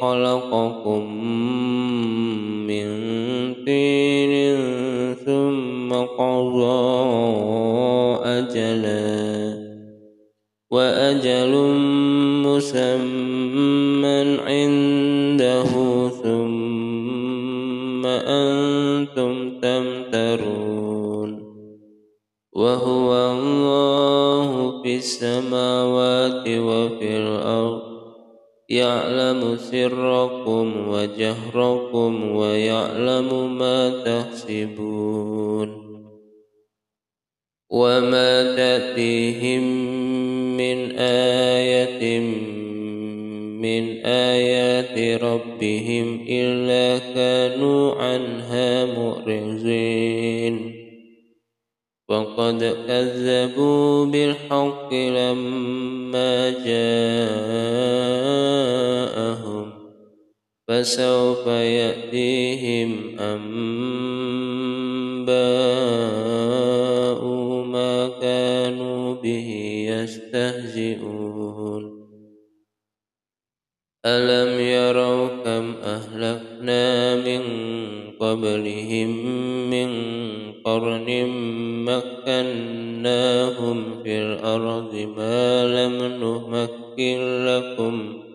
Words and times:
خلقكم 0.00 1.14
من 2.66 2.86
طين 3.66 4.34
ثم 5.14 5.92
قضى 5.92 6.96
أجلا 8.24 9.66
وأجل 10.70 11.52
مسمى 12.46 14.36
عنده 14.46 15.70
ثم 16.08 18.06
أنتم 18.06 19.60
تمترون 19.60 21.30
وهو 22.52 23.14
الله 23.32 24.82
في 24.82 24.96
السماوات 24.96 26.48
وفي 26.48 27.16
الأرض 27.16 27.85
يعلم 28.68 29.56
سركم 29.56 30.88
وجهركم 30.88 32.30
ويعلم 32.36 33.58
ما 33.58 34.02
تحسبون 34.04 35.86
وما 37.70 38.56
تأتيهم 38.56 39.62
من 40.56 40.98
آية 40.98 42.20
من 43.60 44.06
آيات 44.06 45.22
ربهم 45.22 46.26
إلا 46.28 46.98
كانوا 47.14 47.94
عنها 47.94 48.84
مؤرزين 48.84 50.72
وقد 52.08 52.76
كذبوا 52.88 54.06
بالحق 54.06 54.94
لما 54.94 56.50
جاءهم 56.50 58.25
فسوف 60.76 61.46
يأتيهم 61.46 63.18
أنباء 63.20 63.54
ما 67.64 68.08
كانوا 68.20 69.14
به 69.14 69.48
يستهزئون. 69.90 71.84
ألم 74.06 74.60
يروا 74.60 75.28
كم 75.44 75.74
أهلكنا 75.82 77.16
من 77.16 77.42
قبلهم 78.20 79.10
من 79.70 79.90
قرن 80.64 81.08
مكناهم 81.88 83.78
في 84.02 84.18
الأرض 84.22 84.94
ما 85.16 85.64
لم 85.64 86.02
نمكن 86.02 87.46
لكم 87.46 88.26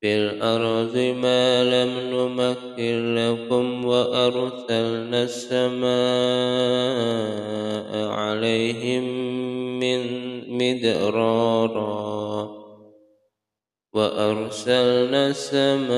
في 0.00 0.16
الأرض 0.16 0.96
ما 0.96 1.64
لم 1.64 1.90
نمكن 2.14 3.14
لكم 3.14 3.84
وأرسلنا 3.84 5.22
السماء 5.22 5.90
عليهم 8.08 9.04
من 9.80 10.00
مدرارا 10.58 12.10
وأرسلنا 13.92 15.26
السماء 15.26 15.90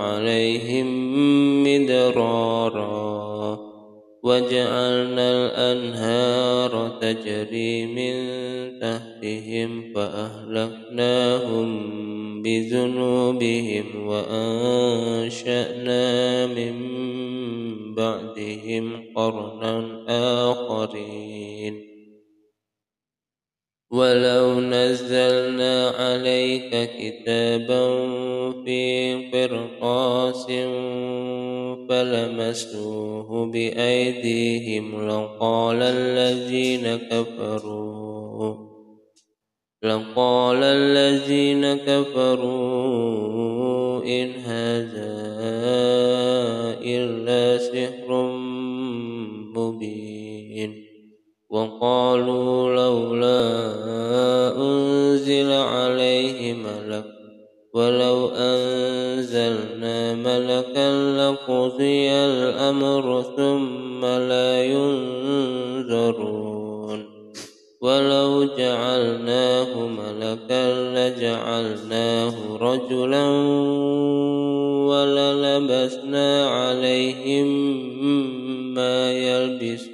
عليهم 0.00 0.88
مدرارا 1.62 3.13
وجعلنا 4.24 5.30
الأنهار 5.30 6.98
تجري 7.00 7.86
من 7.86 8.14
تحتهم 8.80 9.92
فأهلكناهم 9.94 11.68
بذنوبهم 12.42 14.06
وأنشأنا 14.06 15.96
من 16.46 16.74
بعدهم 17.94 19.04
قرنا 19.16 20.04
آخرين. 20.50 21.94
ولو 23.90 24.60
نزلنا 24.60 25.88
عليك 25.88 26.90
كتابا 26.98 27.86
في 28.64 29.14
قرطاس 29.32 30.50
فلمسوه 31.88 33.46
بأيديهم 33.46 35.08
لقال 35.08 35.82
الذين 35.82 36.96
كفروا 36.96 38.74
لقال 39.82 40.62
الذين 40.62 41.74
كفروا 41.74 42.84
إن 44.04 44.30
هذا 44.30 45.14
إلا 46.82 47.58
سحر 47.58 48.22
مبين 49.56 50.84
وقالوا 51.50 52.74
لولا 52.74 53.40
أنزل 54.56 55.52
عليه 55.52 56.52
ملك 56.52 57.04
ولو 57.74 58.23
لقضي 61.16 62.10
الأمر 62.10 63.24
ثم 63.36 64.04
لا 64.04 64.64
ينظرون 64.64 66.34
ولو 67.80 68.44
جعلناه 68.58 69.86
ملكا 69.86 70.64
لجعلناه 70.94 72.34
رجلا 72.60 73.26
وللبسنا 74.88 76.48
عليهم 76.48 77.48
ما 78.74 79.12
يلبسون. 79.12 79.93